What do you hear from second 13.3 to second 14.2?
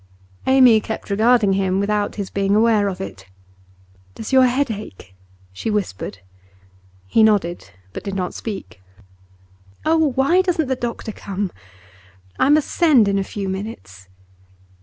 minutes.